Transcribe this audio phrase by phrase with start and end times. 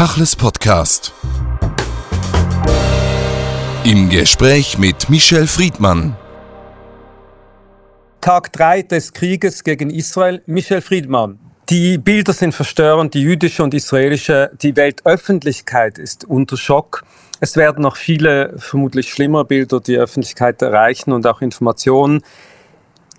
[0.00, 1.12] Tachles Podcast.
[3.84, 6.16] Im Gespräch mit Michel Friedmann.
[8.22, 10.42] Tag 3 des Krieges gegen Israel.
[10.46, 11.38] Michel Friedmann.
[11.68, 17.04] Die Bilder sind verstörend, die jüdische und israelische, die Weltöffentlichkeit ist unter Schock.
[17.40, 22.22] Es werden noch viele, vermutlich schlimmer Bilder die Öffentlichkeit erreichen und auch Informationen.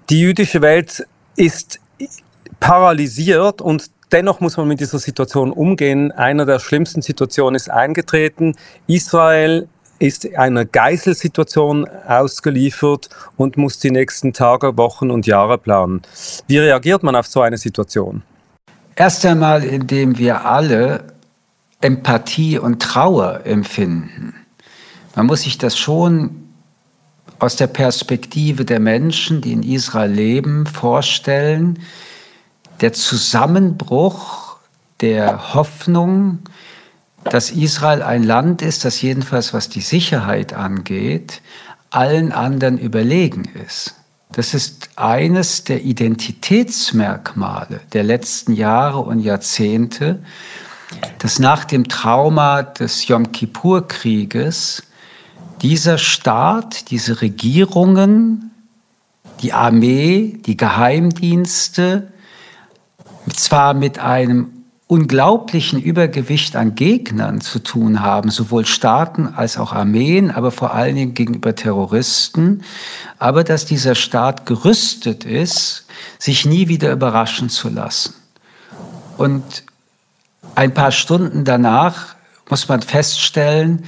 [0.10, 1.06] Die jüdische Welt
[1.36, 1.80] ist
[2.60, 6.12] paralysiert und dennoch muss man mit dieser Situation umgehen.
[6.12, 8.56] Einer der schlimmsten Situationen ist eingetreten.
[8.88, 9.68] Israel
[10.00, 16.02] ist einer Geiselsituation ausgeliefert und muss die nächsten Tage, Wochen und Jahre planen.
[16.48, 18.24] Wie reagiert man auf so eine Situation?
[18.96, 21.04] Erst einmal, indem wir alle
[21.82, 24.34] Empathie und Trauer empfinden.
[25.16, 26.50] Man muss sich das schon
[27.40, 31.80] aus der Perspektive der Menschen, die in Israel leben, vorstellen.
[32.82, 34.58] Der Zusammenbruch
[35.02, 36.40] der Hoffnung,
[37.24, 41.42] dass Israel ein Land ist, das jedenfalls was die Sicherheit angeht,
[41.92, 43.96] allen anderen überlegen ist.
[44.34, 50.24] Das ist eines der Identitätsmerkmale der letzten Jahre und Jahrzehnte,
[51.20, 54.84] dass nach dem Trauma des Yom Kippur-Krieges
[55.62, 58.52] dieser Staat, diese Regierungen,
[59.42, 62.12] die Armee, die Geheimdienste,
[63.28, 64.52] zwar mit einem
[64.88, 70.96] unglaublichen Übergewicht an Gegnern zu tun haben, sowohl Staaten als auch Armeen, aber vor allen
[70.96, 72.64] Dingen gegenüber Terroristen,
[73.18, 75.86] aber dass dieser Staat gerüstet ist,
[76.20, 78.16] sich nie wieder überraschen zu lassen.
[79.16, 79.64] Und
[80.56, 82.16] ein paar Stunden danach
[82.50, 83.86] muss man feststellen,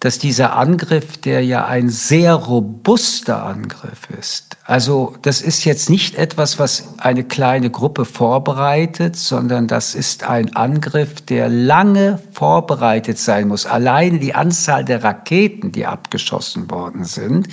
[0.00, 6.14] dass dieser Angriff, der ja ein sehr robuster Angriff ist, also das ist jetzt nicht
[6.14, 13.48] etwas, was eine kleine Gruppe vorbereitet, sondern das ist ein Angriff, der lange vorbereitet sein
[13.48, 13.66] muss.
[13.66, 17.48] Alleine die Anzahl der Raketen, die abgeschossen worden sind,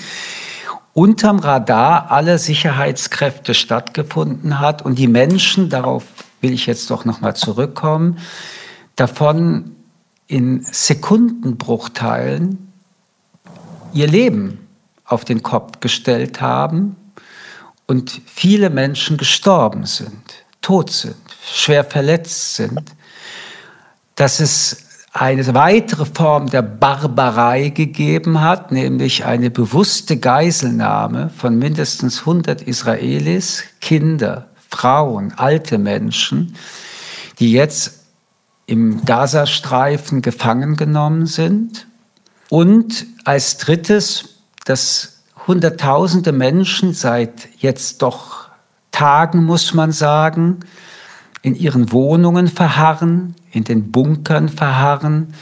[0.94, 6.04] unterm Radar aller Sicherheitskräfte stattgefunden hat und die Menschen, darauf
[6.40, 8.18] will ich jetzt doch noch mal zurückkommen,
[8.96, 9.77] davon
[10.28, 12.72] in Sekundenbruchteilen
[13.94, 14.68] ihr Leben
[15.06, 16.96] auf den Kopf gestellt haben
[17.86, 22.82] und viele Menschen gestorben sind, tot sind, schwer verletzt sind,
[24.16, 24.84] dass es
[25.14, 33.64] eine weitere Form der Barbarei gegeben hat, nämlich eine bewusste Geiselnahme von mindestens 100 Israelis,
[33.82, 36.56] Kinder, Frauen, alte Menschen,
[37.40, 37.97] die jetzt
[38.68, 41.88] im Gazastreifen gefangen genommen sind.
[42.50, 45.14] Und als drittes, dass
[45.48, 48.50] Hunderttausende Menschen seit jetzt doch
[48.92, 50.60] Tagen, muss man sagen,
[51.42, 55.34] in ihren Wohnungen verharren, in den Bunkern verharren,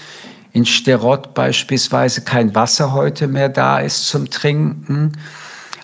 [0.51, 5.13] in Sterot beispielsweise kein Wasser heute mehr da ist zum Trinken.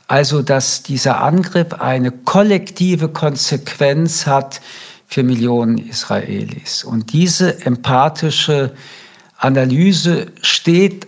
[0.07, 4.61] Also dass dieser Angriff eine kollektive Konsequenz hat,
[5.11, 6.85] für Millionen Israelis.
[6.85, 8.73] Und diese empathische
[9.37, 11.05] Analyse steht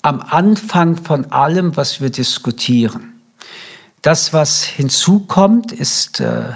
[0.00, 3.20] am Anfang von allem, was wir diskutieren.
[4.00, 6.52] Das, was hinzukommt, ist äh,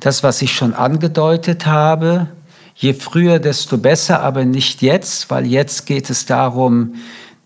[0.00, 2.26] das, was ich schon angedeutet habe.
[2.74, 6.96] Je früher, desto besser, aber nicht jetzt, weil jetzt geht es darum,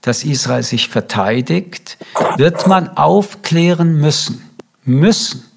[0.01, 1.99] dass Israel sich verteidigt,
[2.39, 4.43] wird man aufklären müssen.
[4.85, 5.52] Müssen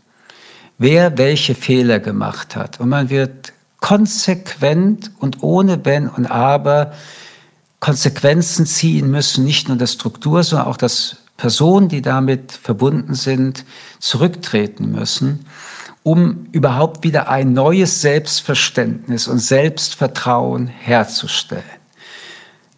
[0.78, 2.80] wer welche Fehler gemacht hat.
[2.80, 6.94] Und man wird konsequent und ohne Wenn und Aber
[7.80, 13.66] Konsequenzen ziehen müssen, nicht nur der Struktur, sondern auch dass Personen, die damit verbunden sind,
[14.00, 15.46] zurücktreten müssen,
[16.02, 21.64] um überhaupt wieder ein neues Selbstverständnis und Selbstvertrauen herzustellen.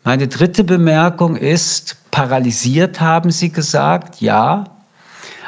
[0.03, 4.76] Meine dritte Bemerkung ist, paralysiert haben Sie gesagt, ja,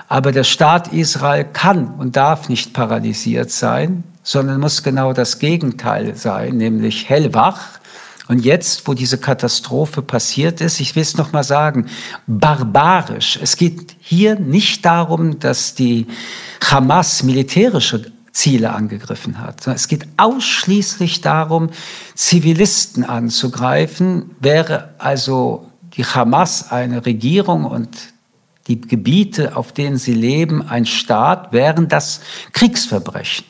[0.09, 6.15] aber der Staat Israel kann und darf nicht paralysiert sein, sondern muss genau das Gegenteil
[6.15, 7.79] sein, nämlich hellwach.
[8.27, 11.85] Und jetzt, wo diese Katastrophe passiert ist, ich will es noch mal sagen,
[12.25, 13.39] barbarisch.
[13.41, 16.07] Es geht hier nicht darum, dass die
[16.69, 21.69] Hamas militärische Ziele angegriffen hat, es geht ausschließlich darum,
[22.15, 24.31] Zivilisten anzugreifen.
[24.39, 27.89] Wäre also die Hamas eine Regierung und
[28.69, 32.21] die Gebiete, auf denen sie leben, ein Staat, wären das
[32.53, 33.45] Kriegsverbrechen.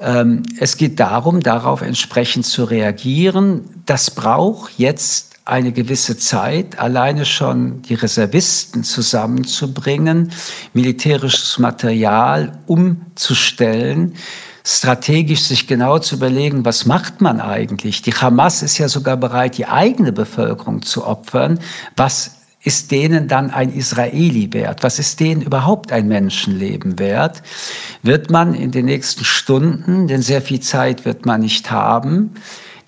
[0.00, 3.82] Ähm, es geht darum, darauf entsprechend zu reagieren.
[3.86, 10.32] Das braucht jetzt eine gewisse Zeit, alleine schon die Reservisten zusammenzubringen,
[10.74, 14.14] militärisches Material umzustellen,
[14.62, 18.02] strategisch sich genau zu überlegen, was macht man eigentlich?
[18.02, 21.60] Die Hamas ist ja sogar bereit, die eigene Bevölkerung zu opfern.
[21.96, 22.37] Was
[22.68, 24.82] ist denen dann ein Israeli wert?
[24.82, 27.42] Was ist denen überhaupt ein Menschenleben wert?
[28.02, 32.34] Wird man in den nächsten Stunden, denn sehr viel Zeit wird man nicht haben,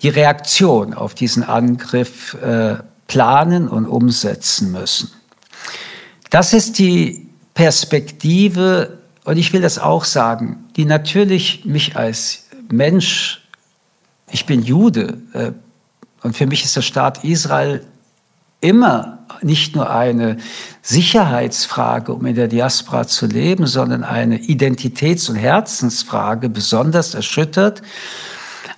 [0.03, 2.75] die Reaktion auf diesen Angriff äh,
[3.07, 5.09] planen und umsetzen müssen?
[6.29, 13.41] Das ist die Perspektive, und ich will das auch sagen, die natürlich mich als Mensch,
[14.29, 15.53] ich bin Jude, äh,
[16.21, 17.83] und für mich ist der Staat Israel
[18.61, 20.37] immer nicht nur eine
[20.81, 27.81] Sicherheitsfrage, um in der Diaspora zu leben, sondern eine Identitäts- und Herzensfrage besonders erschüttert.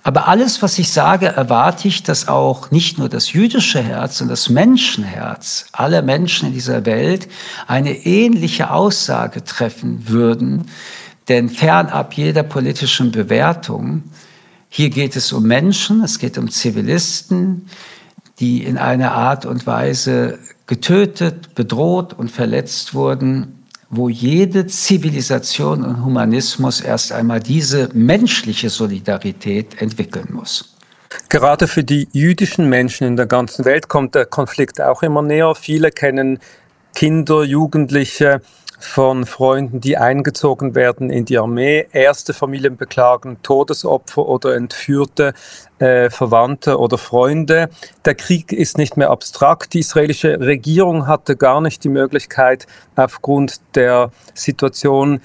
[0.02, 4.28] Aber alles, was ich sage, erwarte ich, dass auch nicht nur das jüdische Herz und
[4.28, 7.26] das Menschenherz aller Menschen in dieser Welt
[7.66, 10.70] eine ähnliche Aussage treffen würden.
[11.28, 14.02] Denn fernab jeder politischen Bewertung,
[14.68, 17.66] hier geht es um Menschen, es geht um Zivilisten,
[18.40, 26.04] die in einer Art und Weise getötet, bedroht und verletzt wurden, wo jede Zivilisation und
[26.04, 30.76] Humanismus erst einmal diese menschliche Solidarität entwickeln muss.
[31.28, 35.54] Gerade für die jüdischen Menschen in der ganzen Welt kommt der Konflikt auch immer näher.
[35.54, 36.40] Viele kennen
[36.94, 38.40] Kinder, Jugendliche,
[38.84, 41.86] von Freunden, die eingezogen werden in die Armee.
[41.92, 45.34] Erste Familien beklagen Todesopfer oder entführte
[45.78, 47.68] äh, Verwandte oder Freunde.
[48.04, 49.74] Der Krieg ist nicht mehr abstrakt.
[49.74, 55.20] Die israelische Regierung hatte gar nicht die Möglichkeit, aufgrund der Situation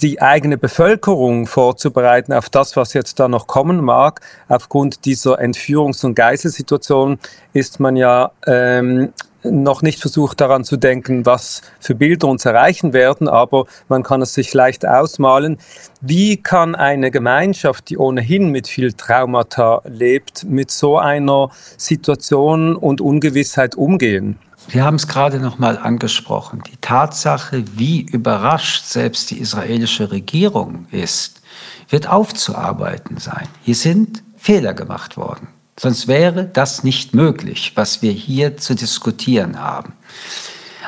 [0.00, 4.20] die eigene Bevölkerung vorzubereiten auf das, was jetzt da noch kommen mag.
[4.48, 7.18] Aufgrund dieser Entführungs- und Geiselsituation
[7.52, 9.12] ist man ja ähm,
[9.44, 14.22] noch nicht versucht daran zu denken, was für Bilder uns erreichen werden, aber man kann
[14.22, 15.58] es sich leicht ausmalen.
[16.00, 23.00] Wie kann eine Gemeinschaft, die ohnehin mit viel Traumata lebt, mit so einer Situation und
[23.00, 24.38] Ungewissheit umgehen?
[24.68, 26.62] Sie haben es gerade noch mal angesprochen.
[26.70, 31.42] Die Tatsache, wie überrascht selbst die israelische Regierung ist,
[31.88, 33.48] wird aufzuarbeiten sein.
[33.62, 35.48] Hier sind Fehler gemacht worden.
[35.78, 39.94] Sonst wäre das nicht möglich, was wir hier zu diskutieren haben.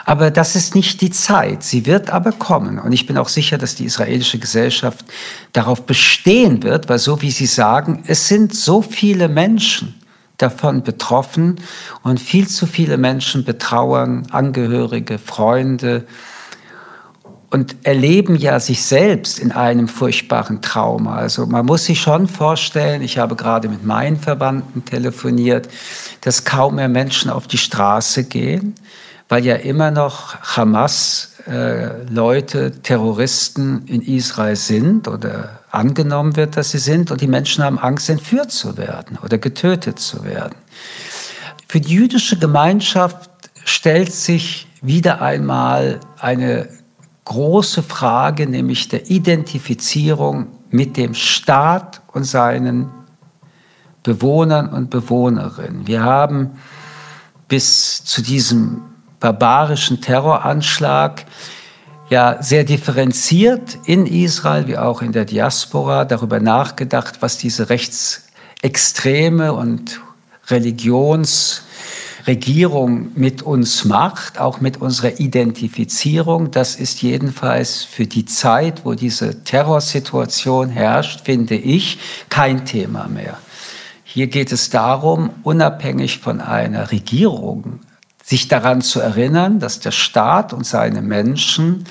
[0.05, 1.63] Aber das ist nicht die Zeit.
[1.63, 2.79] Sie wird aber kommen.
[2.79, 5.05] Und ich bin auch sicher, dass die israelische Gesellschaft
[5.53, 9.95] darauf bestehen wird, weil so wie Sie sagen, es sind so viele Menschen
[10.39, 11.57] davon betroffen
[12.03, 16.07] und viel zu viele Menschen betrauern Angehörige, Freunde,
[17.55, 21.15] und erleben ja sich selbst in einem furchtbaren Trauma.
[21.15, 25.69] Also man muss sich schon vorstellen, ich habe gerade mit meinen Verwandten telefoniert,
[26.23, 28.75] dass kaum mehr Menschen auf die Straße gehen,
[29.29, 36.79] weil ja immer noch Hamas-Leute, äh, Terroristen in Israel sind oder angenommen wird, dass sie
[36.79, 40.55] sind und die Menschen haben Angst, entführt zu werden oder getötet zu werden.
[41.69, 43.31] Für die jüdische Gemeinschaft
[43.65, 46.69] stellt sich wieder einmal eine
[47.25, 52.91] große Frage, nämlich der Identifizierung mit dem Staat und seinen
[54.03, 55.87] Bewohnern und Bewohnerinnen.
[55.87, 56.51] Wir haben
[57.49, 58.83] bis zu diesem
[59.21, 61.25] barbarischen Terroranschlag
[62.15, 69.53] ja sehr differenziert in Israel wie auch in der Diaspora darüber nachgedacht, was diese rechtsextreme
[69.53, 70.01] und
[70.47, 71.63] religions
[72.29, 76.53] Regierung mit uns macht, auch mit unserer Identifizierung.
[76.53, 81.99] Das ist jedenfalls für die Zeit, wo diese Terrorsituation herrscht, finde ich,
[82.29, 83.39] kein Thema mehr.
[84.05, 87.81] Hier geht es darum, unabhängig von einer Regierung,
[88.25, 91.85] sich daran zu erinnern, dass der Staat und seine Menschen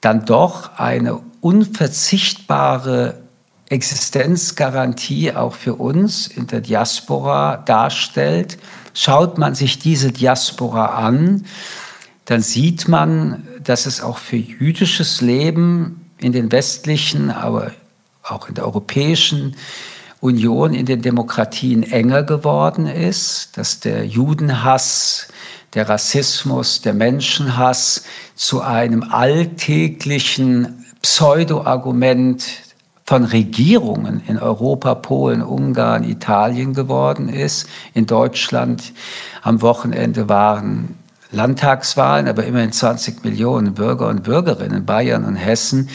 [0.00, 3.20] dann doch eine unverzichtbare
[3.68, 8.58] Existenzgarantie auch für uns in der Diaspora darstellt.
[8.92, 11.46] Schaut man sich diese Diaspora an,
[12.24, 17.70] dann sieht man, dass es auch für jüdisches Leben in den westlichen, aber
[18.22, 19.56] auch in der europäischen
[20.22, 25.26] Union, in den Demokratien enger geworden ist, dass der Judenhass,
[25.74, 28.04] der Rassismus, der Menschenhass
[28.36, 32.44] zu einem alltäglichen Pseudo-Argument
[33.04, 37.66] von Regierungen in Europa, Polen, Ungarn, Italien geworden ist.
[37.92, 38.92] In Deutschland
[39.42, 40.96] am Wochenende waren
[41.32, 45.88] Landtagswahlen, aber immerhin 20 Millionen Bürger und Bürgerinnen, Bayern und Hessen.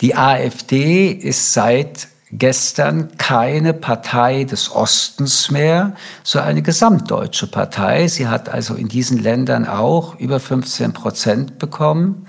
[0.00, 8.08] Die AfD ist seit gestern keine Partei des Ostens mehr, so eine gesamtdeutsche Partei.
[8.08, 12.26] Sie hat also in diesen Ländern auch über 15 Prozent bekommen.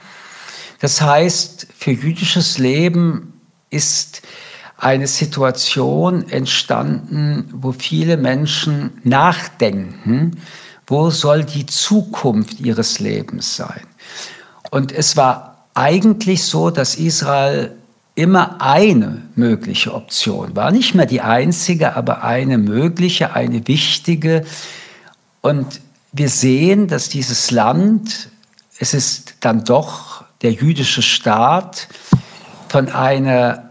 [0.80, 4.22] Das heißt, für jüdisches Leben ist
[4.78, 10.40] eine Situation entstanden, wo viele Menschen nachdenken,
[10.86, 13.82] wo soll die Zukunft ihres Lebens sein.
[14.72, 17.75] Und es war eigentlich so, dass Israel
[18.16, 20.72] immer eine mögliche Option war.
[20.72, 24.46] Nicht mehr die einzige, aber eine mögliche, eine wichtige.
[25.42, 25.82] Und
[26.14, 28.30] wir sehen, dass dieses Land,
[28.80, 31.90] es ist dann doch der jüdische Staat,
[32.70, 33.70] von einer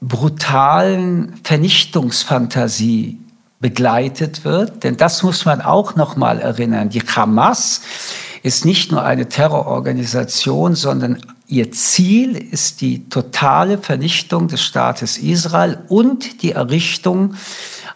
[0.00, 3.18] brutalen Vernichtungsfantasie
[3.60, 4.82] begleitet wird.
[4.82, 6.88] Denn das muss man auch noch mal erinnern.
[6.90, 7.80] Die Hamas
[8.42, 15.84] ist nicht nur eine Terrororganisation, sondern ihr Ziel ist die totale Vernichtung des Staates Israel
[15.88, 17.34] und die Errichtung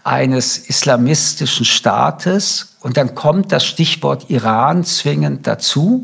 [0.05, 2.77] eines islamistischen Staates.
[2.81, 6.03] Und dann kommt das Stichwort Iran zwingend dazu.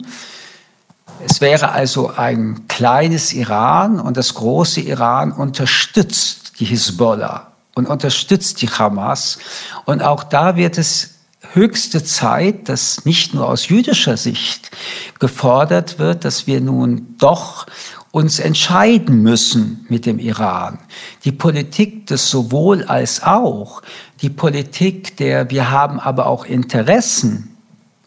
[1.26, 8.62] Es wäre also ein kleines Iran und das große Iran unterstützt die Hisbollah und unterstützt
[8.62, 9.38] die Hamas.
[9.84, 11.13] Und auch da wird es
[11.54, 14.70] höchste Zeit, dass nicht nur aus jüdischer Sicht
[15.18, 17.66] gefordert wird, dass wir nun doch
[18.10, 20.78] uns entscheiden müssen mit dem Iran.
[21.24, 23.82] Die Politik des sowohl als auch,
[24.22, 27.53] die Politik der wir haben aber auch Interessen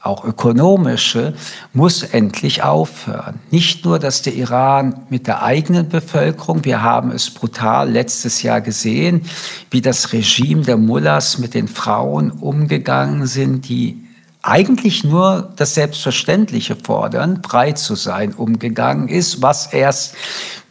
[0.08, 1.34] auch ökonomische,
[1.74, 3.40] muss endlich aufhören.
[3.52, 8.62] Nicht nur, dass der Iran mit der eigenen Bevölkerung, wir haben es brutal letztes Jahr
[8.62, 9.22] gesehen,
[9.70, 14.04] wie das Regime der Mullahs mit den Frauen umgegangen sind, die
[14.42, 20.16] eigentlich nur das Selbstverständliche fordern, frei zu sein, umgegangen ist, was erst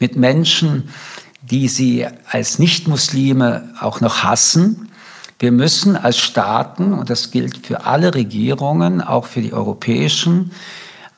[0.00, 0.88] mit Menschen,
[1.42, 4.85] die sie als Nichtmuslime auch noch hassen,
[5.38, 10.52] wir müssen als Staaten, und das gilt für alle Regierungen, auch für die europäischen,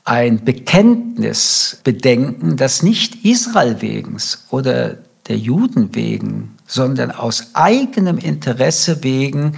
[0.04, 4.16] ein Bekenntnis bedenken, das nicht Israel wegen
[4.50, 4.96] oder
[5.28, 9.56] der Juden wegen, sondern aus eigenem Interesse wegen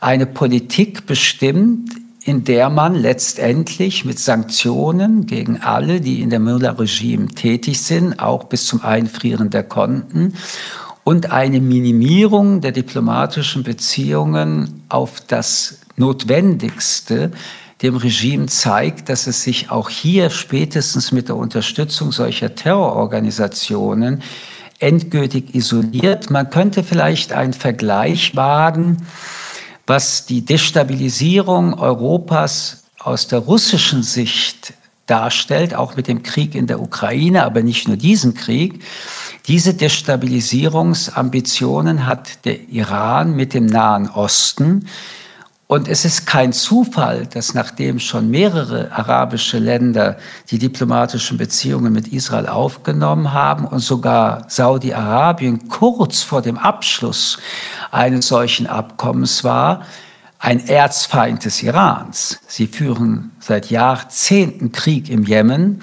[0.00, 1.90] eine Politik bestimmt,
[2.24, 8.44] in der man letztendlich mit Sanktionen gegen alle, die in der Müller-Regime tätig sind, auch
[8.44, 10.34] bis zum Einfrieren der Konten
[11.04, 17.32] und eine Minimierung der diplomatischen Beziehungen auf das Notwendigste
[17.82, 24.22] dem Regime zeigt, dass es sich auch hier spätestens mit der Unterstützung solcher Terrororganisationen
[24.78, 26.30] endgültig isoliert.
[26.30, 29.04] Man könnte vielleicht einen Vergleich wagen,
[29.86, 34.74] was die Destabilisierung Europas aus der russischen Sicht
[35.06, 38.82] darstellt, auch mit dem Krieg in der Ukraine, aber nicht nur diesen Krieg.
[39.48, 44.86] Diese Destabilisierungsambitionen hat der Iran mit dem Nahen Osten.
[45.66, 50.16] Und es ist kein Zufall, dass nachdem schon mehrere arabische Länder
[50.50, 57.38] die diplomatischen Beziehungen mit Israel aufgenommen haben und sogar Saudi-Arabien kurz vor dem Abschluss
[57.90, 59.86] eines solchen Abkommens war,
[60.38, 62.40] ein Erzfeind des Irans.
[62.46, 65.82] Sie führen seit Jahrzehnten Krieg im Jemen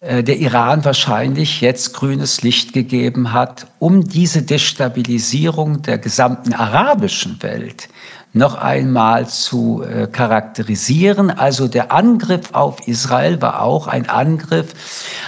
[0.00, 7.88] der Iran wahrscheinlich jetzt grünes Licht gegeben hat, um diese Destabilisierung der gesamten arabischen Welt
[8.32, 11.30] noch einmal zu äh, charakterisieren.
[11.30, 14.74] Also der Angriff auf Israel war auch ein Angriff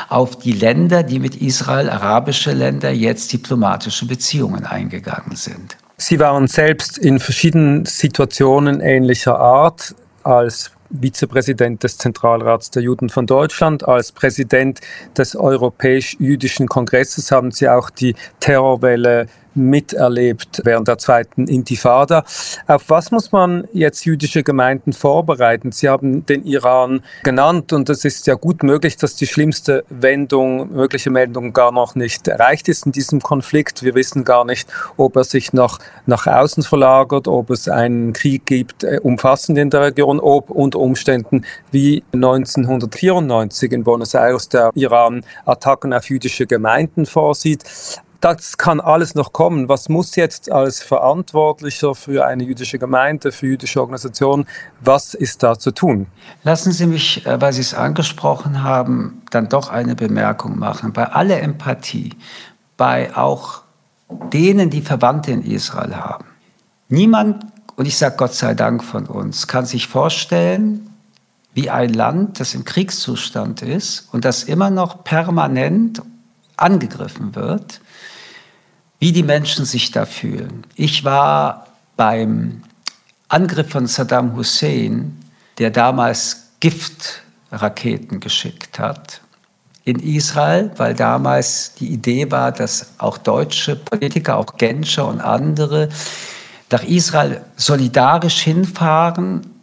[0.08, 5.76] auf die Länder, die mit Israel, arabische Länder, jetzt diplomatische Beziehungen eingegangen sind.
[5.96, 13.26] Sie waren selbst in verschiedenen Situationen ähnlicher Art als Vizepräsident des Zentralrats der Juden von
[13.26, 13.86] Deutschland.
[13.86, 14.80] Als Präsident
[15.16, 19.26] des Europäisch-Jüdischen Kongresses haben Sie auch die Terrorwelle
[19.68, 22.24] miterlebt während der zweiten Intifada.
[22.66, 25.72] Auf was muss man jetzt jüdische Gemeinden vorbereiten?
[25.72, 30.72] Sie haben den Iran genannt und es ist ja gut möglich, dass die schlimmste Wendung,
[30.72, 33.82] mögliche Meldung gar noch nicht erreicht ist in diesem Konflikt.
[33.82, 38.46] Wir wissen gar nicht, ob er sich noch nach außen verlagert, ob es einen Krieg
[38.46, 44.70] gibt, äh, umfassend in der Region, ob unter Umständen wie 1994 in Buenos Aires der
[44.74, 47.64] Iran Attacken auf jüdische Gemeinden vorsieht
[48.20, 49.68] das kann alles noch kommen.
[49.68, 54.46] Was muss jetzt als Verantwortlicher für eine jüdische Gemeinde, für jüdische Organisationen,
[54.80, 56.06] was ist da zu tun?
[56.44, 60.92] Lassen Sie mich, äh, weil Sie es angesprochen haben, dann doch eine Bemerkung machen.
[60.92, 62.14] Bei aller Empathie,
[62.76, 63.62] bei auch
[64.32, 66.26] denen, die Verwandte in Israel haben.
[66.88, 67.46] Niemand,
[67.76, 70.90] und ich sage Gott sei Dank von uns, kann sich vorstellen,
[71.54, 76.02] wie ein Land, das im Kriegszustand ist und das immer noch permanent
[76.56, 77.80] angegriffen wird,
[79.00, 80.64] wie die Menschen sich da fühlen.
[80.76, 81.66] Ich war
[81.96, 82.62] beim
[83.28, 85.18] Angriff von Saddam Hussein,
[85.58, 89.20] der damals Giftraketen geschickt hat,
[89.84, 95.88] in Israel, weil damals die Idee war, dass auch deutsche Politiker, auch Genscher und andere
[96.70, 99.59] nach Israel solidarisch hinfahren,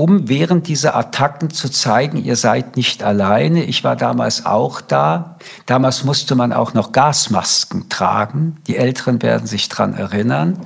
[0.00, 3.64] um während dieser Attacken zu zeigen, ihr seid nicht alleine.
[3.64, 5.36] Ich war damals auch da.
[5.66, 8.56] Damals musste man auch noch Gasmasken tragen.
[8.66, 10.64] Die Älteren werden sich daran erinnern.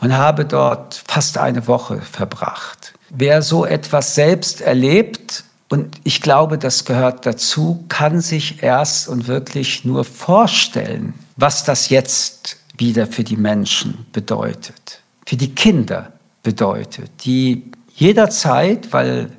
[0.00, 2.92] Und habe dort fast eine Woche verbracht.
[3.10, 9.28] Wer so etwas selbst erlebt, und ich glaube, das gehört dazu, kann sich erst und
[9.28, 16.10] wirklich nur vorstellen, was das jetzt wieder für die Menschen bedeutet, für die Kinder
[16.42, 19.30] bedeutet, die jederzeit, weil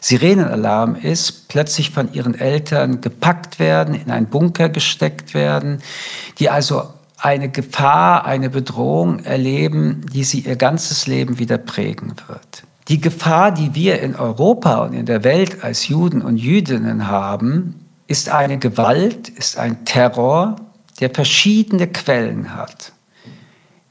[0.00, 5.82] Sirenenalarm ist, plötzlich von ihren Eltern gepackt werden, in einen Bunker gesteckt werden,
[6.38, 6.84] die also
[7.18, 12.62] eine Gefahr, eine Bedrohung erleben, die sie ihr ganzes Leben wieder prägen wird.
[12.88, 17.86] Die Gefahr, die wir in Europa und in der Welt als Juden und Jüdinnen haben,
[18.06, 20.56] ist eine Gewalt, ist ein Terror,
[20.98, 22.92] der verschiedene Quellen hat.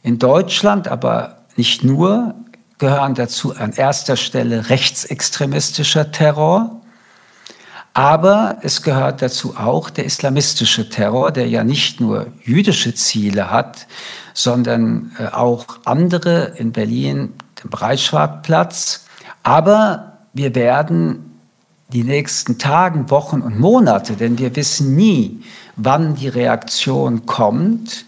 [0.01, 2.35] In Deutschland aber nicht nur
[2.79, 6.81] gehören dazu an erster Stelle rechtsextremistischer Terror,
[7.93, 13.87] aber es gehört dazu auch der islamistische Terror, der ja nicht nur jüdische Ziele hat,
[14.33, 19.05] sondern äh, auch andere in Berlin dem Breitscheidplatz.
[19.43, 21.41] Aber wir werden
[21.89, 25.41] die nächsten Tagen, Wochen und Monate, denn wir wissen nie,
[25.75, 28.05] wann die Reaktion kommt,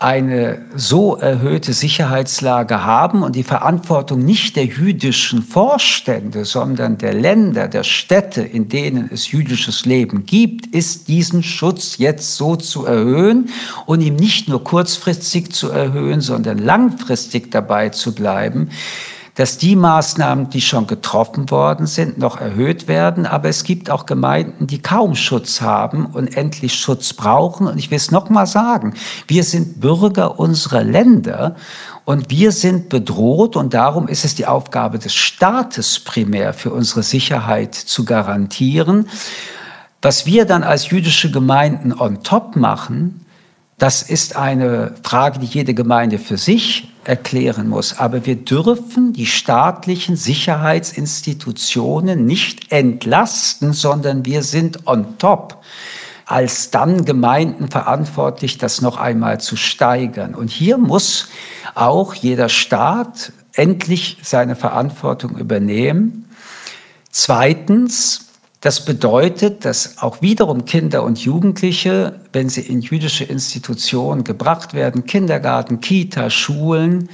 [0.00, 7.68] eine so erhöhte Sicherheitslage haben und die Verantwortung nicht der jüdischen Vorstände, sondern der Länder,
[7.68, 13.50] der Städte, in denen es jüdisches Leben gibt, ist diesen Schutz jetzt so zu erhöhen
[13.84, 18.70] und ihm nicht nur kurzfristig zu erhöhen, sondern langfristig dabei zu bleiben,
[19.40, 23.24] dass die Maßnahmen, die schon getroffen worden sind, noch erhöht werden.
[23.24, 27.66] Aber es gibt auch Gemeinden, die kaum Schutz haben und endlich Schutz brauchen.
[27.66, 28.92] Und ich will es nochmal sagen,
[29.28, 31.56] wir sind Bürger unserer Länder
[32.04, 37.02] und wir sind bedroht und darum ist es die Aufgabe des Staates primär für unsere
[37.02, 39.08] Sicherheit zu garantieren.
[40.02, 43.24] Was wir dann als jüdische Gemeinden on top machen,
[43.80, 47.98] das ist eine Frage, die jede Gemeinde für sich erklären muss.
[47.98, 55.62] Aber wir dürfen die staatlichen Sicherheitsinstitutionen nicht entlasten, sondern wir sind on top
[56.26, 60.34] als dann Gemeinden verantwortlich, das noch einmal zu steigern.
[60.34, 61.28] Und hier muss
[61.74, 66.28] auch jeder Staat endlich seine Verantwortung übernehmen.
[67.10, 68.29] Zweitens,
[68.60, 75.06] das bedeutet, dass auch wiederum Kinder und Jugendliche, wenn sie in jüdische Institutionen gebracht werden,
[75.06, 77.08] Kindergarten, Kita, Schulen,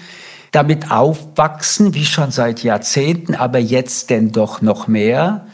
[0.51, 5.47] damit aufwachsen, wie schon seit Jahrzehnten, aber jetzt denn doch noch mehr,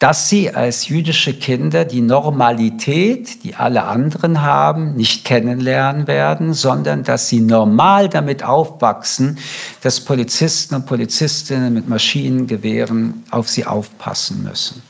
[0.00, 7.04] dass sie als jüdische Kinder die Normalität, die alle anderen haben, nicht kennenlernen werden, sondern
[7.04, 9.38] dass sie normal damit aufwachsen,
[9.82, 14.82] dass Polizisten und Polizistinnen mit Maschinengewehren auf sie aufpassen müssen.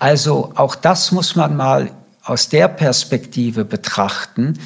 [0.00, 1.92] Also auch das muss man mal
[2.24, 4.58] aus der Perspektive betrachten.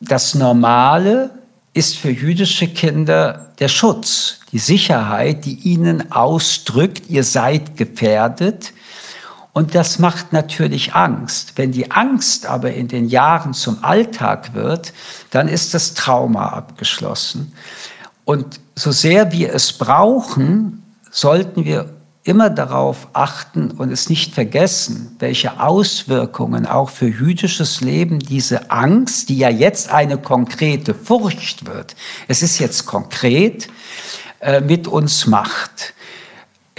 [0.00, 1.30] Das Normale
[1.74, 8.74] ist für jüdische Kinder der Schutz, die Sicherheit, die ihnen ausdrückt, ihr seid gefährdet
[9.58, 11.54] und das macht natürlich Angst.
[11.56, 14.92] Wenn die Angst aber in den Jahren zum Alltag wird,
[15.32, 17.52] dann ist das Trauma abgeschlossen.
[18.24, 21.92] Und so sehr wir es brauchen, sollten wir
[22.22, 29.28] immer darauf achten und es nicht vergessen, welche Auswirkungen auch für jüdisches Leben diese Angst,
[29.28, 31.96] die ja jetzt eine konkrete Furcht wird,
[32.28, 33.66] es ist jetzt konkret,
[34.38, 35.94] äh, mit uns macht.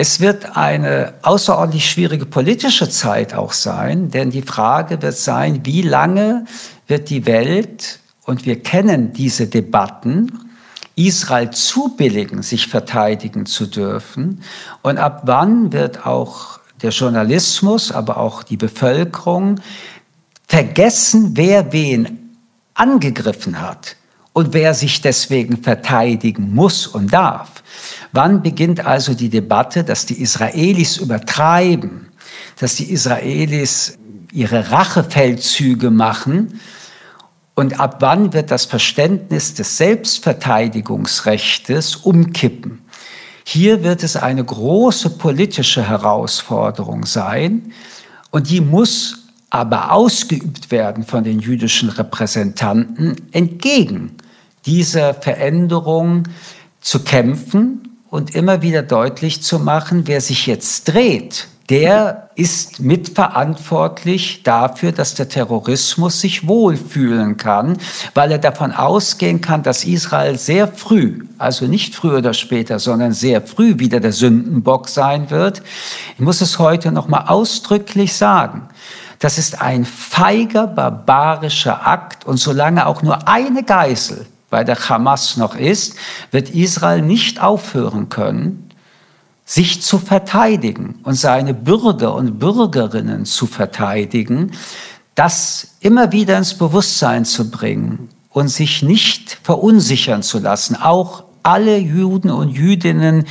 [0.01, 5.81] Es wird eine außerordentlich schwierige politische Zeit auch sein, denn die Frage wird sein, wie
[5.81, 6.45] lange
[6.87, 10.51] wird die Welt, und wir kennen diese Debatten,
[10.95, 14.41] Israel zubilligen, sich verteidigen zu dürfen,
[14.83, 19.59] und ab wann wird auch der Journalismus, aber auch die Bevölkerung
[20.47, 22.37] vergessen, wer wen
[22.73, 23.97] angegriffen hat
[24.33, 27.63] und wer sich deswegen verteidigen muss und darf.
[28.11, 32.07] Wann beginnt also die Debatte, dass die Israelis übertreiben,
[32.59, 33.97] dass die Israelis
[34.31, 36.59] ihre Rachefeldzüge machen?
[37.55, 42.81] Und ab wann wird das Verständnis des Selbstverteidigungsrechtes umkippen?
[43.43, 47.71] Hier wird es eine große politische Herausforderung sein
[48.31, 54.18] und die muss aber ausgeübt werden von den jüdischen Repräsentanten entgegen
[54.65, 56.23] dieser Veränderung
[56.81, 64.41] zu kämpfen und immer wieder deutlich zu machen, wer sich jetzt dreht der ist mitverantwortlich
[64.41, 67.77] dafür, dass der Terrorismus sich wohlfühlen kann,
[68.15, 73.13] weil er davon ausgehen kann, dass Israel sehr früh, also nicht früher oder später, sondern
[73.13, 75.61] sehr früh wieder der Sündenbock sein wird.
[76.15, 78.67] Ich muss es heute noch mal ausdrücklich sagen.
[79.19, 85.37] Das ist ein feiger, barbarischer Akt und solange auch nur eine Geisel bei der Hamas
[85.37, 85.95] noch ist,
[86.31, 88.69] wird Israel nicht aufhören können,
[89.45, 94.51] sich zu verteidigen und seine Bürger und Bürgerinnen zu verteidigen,
[95.15, 101.77] das immer wieder ins Bewusstsein zu bringen und sich nicht verunsichern zu lassen, auch alle
[101.77, 103.25] Juden und Jüdinnen,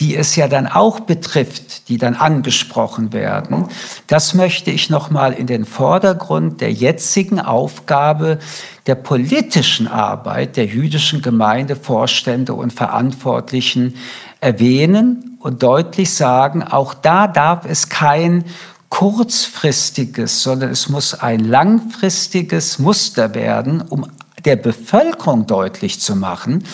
[0.00, 3.66] die es ja dann auch betrifft, die dann angesprochen werden.
[4.06, 8.38] Das möchte ich noch mal in den Vordergrund der jetzigen Aufgabe
[8.86, 13.94] der politischen Arbeit der jüdischen Gemeindevorstände und Verantwortlichen
[14.40, 18.44] erwähnen und deutlich sagen, auch da darf es kein
[18.90, 24.06] kurzfristiges, sondern es muss ein langfristiges Muster werden, um
[24.44, 26.64] der Bevölkerung deutlich zu machen,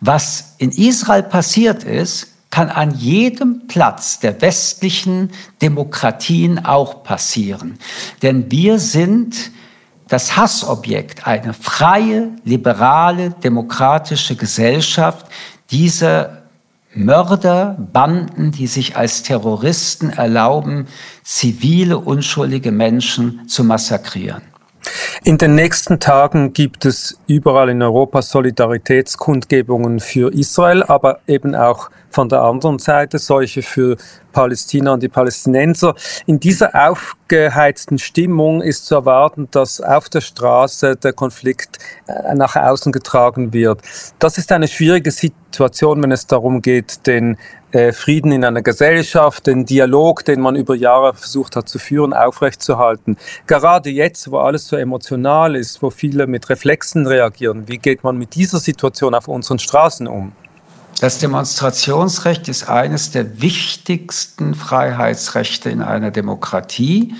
[0.00, 7.78] was in Israel passiert ist, kann an jedem Platz der westlichen Demokratien auch passieren.
[8.22, 9.50] Denn wir sind
[10.08, 15.26] das Hassobjekt, eine freie, liberale, demokratische Gesellschaft.
[15.70, 16.42] Diese
[16.94, 20.86] Mörder, Banden, die sich als Terroristen erlauben,
[21.22, 24.42] zivile, unschuldige Menschen zu massakrieren.
[25.24, 31.90] In den nächsten Tagen gibt es überall in Europa Solidaritätskundgebungen für Israel, aber eben auch
[32.10, 33.96] von der anderen Seite solche für
[34.32, 35.94] Palästina und die Palästinenser.
[36.26, 36.74] In dieser
[37.28, 43.52] aufgeheizten Stimmung ist zu erwarten, dass auf der Straße der Konflikt äh, nach außen getragen
[43.52, 43.82] wird.
[44.18, 47.36] Das ist eine schwierige Situation, wenn es darum geht, den
[47.72, 52.14] äh, Frieden in einer Gesellschaft, den Dialog, den man über Jahre versucht hat zu führen,
[52.14, 53.18] aufrechtzuerhalten.
[53.46, 58.16] Gerade jetzt, wo alles so emotional ist, wo viele mit Reflexen reagieren, wie geht man
[58.16, 60.32] mit dieser Situation auf unseren Straßen um?
[61.00, 67.14] Das Demonstrationsrecht ist eines der wichtigsten Freiheitsrechte in einer Demokratie.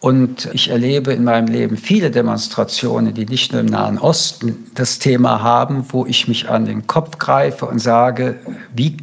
[0.00, 4.98] Und ich erlebe in meinem Leben viele Demonstrationen, die nicht nur im Nahen Osten das
[4.98, 8.36] Thema haben, wo ich mich an den Kopf greife und sage,
[8.74, 8.96] wie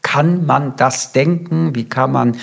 [0.00, 1.74] kann man das denken?
[1.74, 2.36] Wie kann man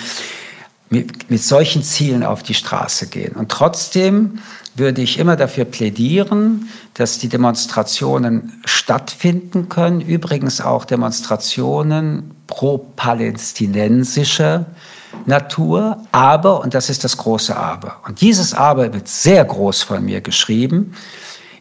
[0.92, 3.34] mit, mit solchen Zielen auf die Straße gehen?
[3.34, 4.38] Und trotzdem
[4.74, 10.00] würde ich immer dafür plädieren, dass die Demonstrationen stattfinden können.
[10.00, 14.66] Übrigens auch Demonstrationen pro-palästinensischer
[15.26, 15.98] Natur.
[16.12, 20.20] Aber, und das ist das große Aber, und dieses Aber wird sehr groß von mir
[20.20, 20.94] geschrieben,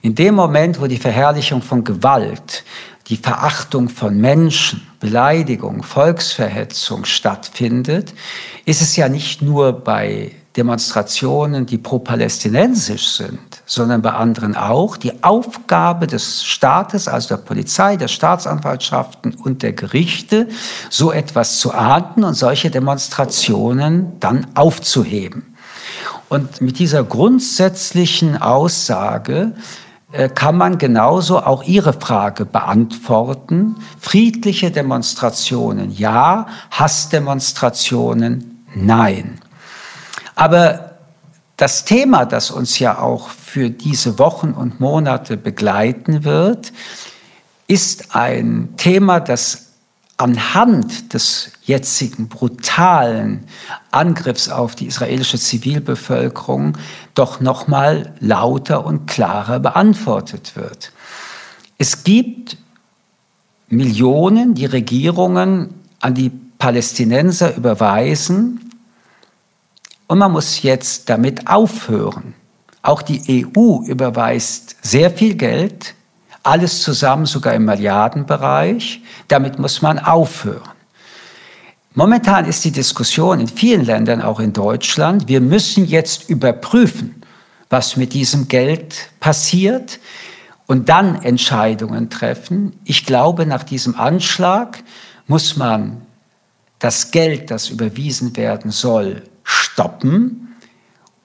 [0.01, 2.63] in dem Moment, wo die Verherrlichung von Gewalt,
[3.07, 8.13] die Verachtung von Menschen, Beleidigung, Volksverhetzung stattfindet,
[8.65, 15.23] ist es ja nicht nur bei Demonstrationen, die pro-palästinensisch sind, sondern bei anderen auch, die
[15.23, 20.47] Aufgabe des Staates, also der Polizei, der Staatsanwaltschaften und der Gerichte,
[20.89, 25.55] so etwas zu ahnden und solche Demonstrationen dann aufzuheben.
[26.29, 29.53] Und mit dieser grundsätzlichen Aussage
[30.35, 33.75] kann man genauso auch Ihre Frage beantworten.
[33.99, 39.39] Friedliche Demonstrationen ja, Hassdemonstrationen nein.
[40.35, 40.91] Aber
[41.57, 46.73] das Thema, das uns ja auch für diese Wochen und Monate begleiten wird,
[47.67, 49.67] ist ein Thema, das
[50.17, 53.45] anhand des jetzigen brutalen
[53.89, 56.77] Angriffs auf die israelische Zivilbevölkerung
[57.15, 60.91] doch noch mal lauter und klarer beantwortet wird.
[61.77, 62.57] Es gibt
[63.69, 66.29] Millionen, die Regierungen an die
[66.59, 68.71] Palästinenser überweisen,
[70.11, 72.33] und man muss jetzt damit aufhören.
[72.81, 75.95] Auch die EU überweist sehr viel Geld,
[76.43, 79.01] alles zusammen sogar im Milliardenbereich.
[79.29, 80.80] Damit muss man aufhören.
[81.93, 87.21] Momentan ist die Diskussion in vielen Ländern, auch in Deutschland, wir müssen jetzt überprüfen,
[87.69, 89.99] was mit diesem Geld passiert
[90.67, 92.79] und dann Entscheidungen treffen.
[92.85, 94.81] Ich glaube, nach diesem Anschlag
[95.27, 96.01] muss man
[96.79, 100.55] das Geld, das überwiesen werden soll, stoppen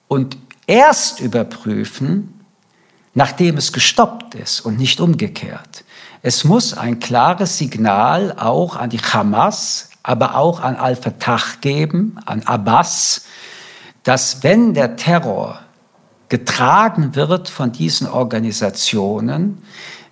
[0.09, 2.41] und erst überprüfen,
[3.13, 5.85] nachdem es gestoppt ist und nicht umgekehrt.
[6.21, 12.43] Es muss ein klares Signal auch an die Hamas, aber auch an Al-Fatah geben, an
[12.43, 13.25] Abbas,
[14.03, 15.59] dass wenn der Terror
[16.29, 19.61] getragen wird von diesen Organisationen,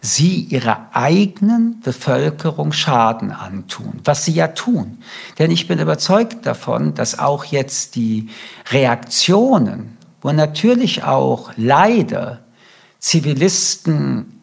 [0.02, 5.00] sie ihrer eigenen Bevölkerung Schaden antun, was sie ja tun.
[5.40, 8.30] Denn ich bin überzeugt davon, dass auch jetzt die
[8.72, 12.40] Reaktionen, wo natürlich auch leider
[13.00, 14.42] Zivilisten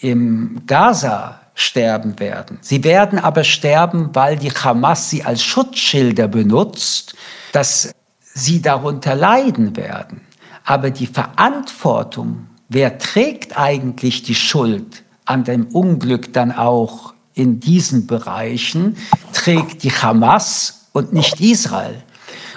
[0.00, 2.58] im Gaza sterben werden.
[2.60, 7.14] Sie werden aber sterben, weil die Hamas sie als Schutzschilder benutzt,
[7.52, 10.20] dass sie darunter leiden werden.
[10.64, 18.06] Aber die Verantwortung, wer trägt eigentlich die Schuld an dem Unglück dann auch in diesen
[18.06, 18.96] Bereichen,
[19.32, 22.02] trägt die Hamas und nicht Israel.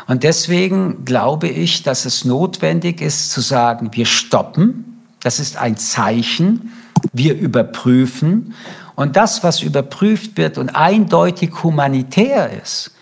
[0.07, 5.03] Und deswegen glaube ich, dass es notwendig ist zu sagen, wir stoppen.
[5.21, 6.71] Das ist ein Zeichen.
[7.11, 8.53] Wir überprüfen.
[8.97, 12.95] Und das, was überprüft wird und eindeutig humanitär ist,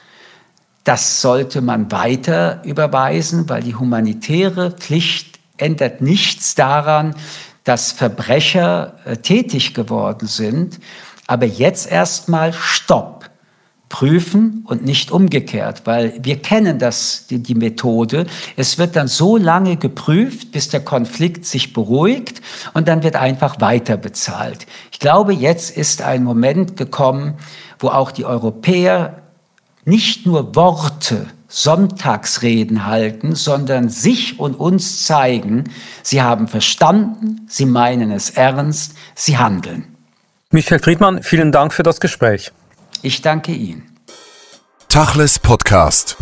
[0.83, 7.15] das sollte man weiter überweisen, weil die humanitäre Pflicht ändert nichts daran,
[7.63, 10.81] dass Verbrecher äh, tätig geworden sind.
[11.27, 13.14] Aber jetzt erstmal Stopp.
[13.95, 18.25] Prüfen und nicht umgekehrt, weil wir kennen das, die, die Methode.
[18.57, 22.41] Es wird dann so lange geprüft, bis der Konflikt sich beruhigt
[22.73, 24.65] und dann wird einfach weiter bezahlt.
[24.91, 27.35] Ich glaube, jetzt ist ein Moment gekommen,
[27.79, 29.21] wo auch die Europäer
[29.85, 35.71] nicht nur Worte, Sonntagsreden halten, sondern sich und uns zeigen,
[36.03, 39.85] sie haben verstanden, sie meinen es ernst, sie handeln.
[40.51, 42.51] Michael Friedmann, vielen Dank für das Gespräch.
[43.05, 43.83] Ich danke Ihnen.
[44.89, 46.17] Tachles Podcast.